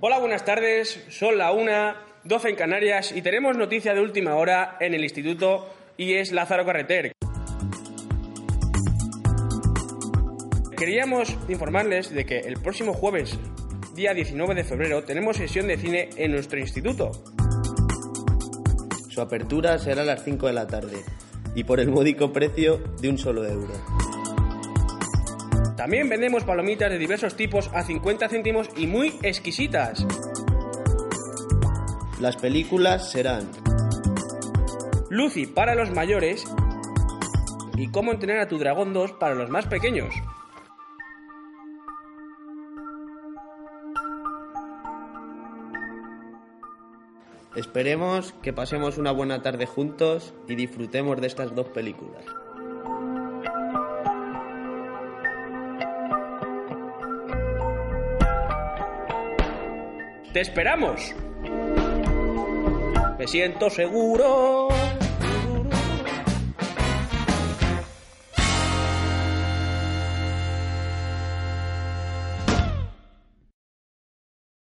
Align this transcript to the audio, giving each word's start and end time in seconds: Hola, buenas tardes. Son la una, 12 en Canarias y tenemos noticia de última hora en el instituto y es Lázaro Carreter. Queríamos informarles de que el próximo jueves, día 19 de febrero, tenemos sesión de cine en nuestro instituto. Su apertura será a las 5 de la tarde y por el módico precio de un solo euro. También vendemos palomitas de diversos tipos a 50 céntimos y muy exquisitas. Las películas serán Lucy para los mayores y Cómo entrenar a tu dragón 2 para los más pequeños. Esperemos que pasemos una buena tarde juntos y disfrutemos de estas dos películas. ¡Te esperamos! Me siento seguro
Hola, 0.00 0.20
buenas 0.20 0.44
tardes. 0.44 1.04
Son 1.08 1.36
la 1.36 1.50
una, 1.50 1.96
12 2.22 2.50
en 2.50 2.54
Canarias 2.54 3.10
y 3.10 3.20
tenemos 3.20 3.56
noticia 3.56 3.94
de 3.94 4.00
última 4.00 4.36
hora 4.36 4.76
en 4.78 4.94
el 4.94 5.02
instituto 5.02 5.74
y 5.96 6.14
es 6.14 6.30
Lázaro 6.30 6.64
Carreter. 6.64 7.10
Queríamos 10.76 11.36
informarles 11.48 12.14
de 12.14 12.24
que 12.24 12.38
el 12.38 12.60
próximo 12.60 12.94
jueves, 12.94 13.36
día 13.96 14.14
19 14.14 14.54
de 14.54 14.62
febrero, 14.62 15.02
tenemos 15.02 15.36
sesión 15.36 15.66
de 15.66 15.76
cine 15.78 16.10
en 16.16 16.30
nuestro 16.30 16.60
instituto. 16.60 17.10
Su 19.08 19.20
apertura 19.20 19.78
será 19.78 20.02
a 20.02 20.04
las 20.04 20.22
5 20.22 20.46
de 20.46 20.52
la 20.52 20.68
tarde 20.68 21.02
y 21.56 21.64
por 21.64 21.80
el 21.80 21.88
módico 21.88 22.32
precio 22.32 22.78
de 23.00 23.08
un 23.08 23.18
solo 23.18 23.44
euro. 23.44 23.74
También 25.78 26.08
vendemos 26.08 26.42
palomitas 26.42 26.90
de 26.90 26.98
diversos 26.98 27.36
tipos 27.36 27.70
a 27.72 27.84
50 27.84 28.28
céntimos 28.28 28.68
y 28.76 28.88
muy 28.88 29.16
exquisitas. 29.22 30.04
Las 32.18 32.36
películas 32.36 33.12
serán 33.12 33.48
Lucy 35.08 35.46
para 35.46 35.76
los 35.76 35.92
mayores 35.92 36.44
y 37.76 37.92
Cómo 37.92 38.10
entrenar 38.10 38.40
a 38.40 38.48
tu 38.48 38.58
dragón 38.58 38.92
2 38.92 39.12
para 39.12 39.36
los 39.36 39.50
más 39.50 39.66
pequeños. 39.66 40.12
Esperemos 47.54 48.32
que 48.42 48.52
pasemos 48.52 48.98
una 48.98 49.12
buena 49.12 49.42
tarde 49.42 49.66
juntos 49.66 50.34
y 50.48 50.56
disfrutemos 50.56 51.20
de 51.20 51.28
estas 51.28 51.54
dos 51.54 51.68
películas. 51.68 52.24
¡Te 60.38 60.42
esperamos! 60.42 61.16
Me 63.18 63.26
siento 63.26 63.68
seguro 63.70 64.68